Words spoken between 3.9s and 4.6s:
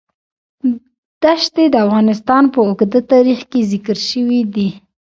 شوی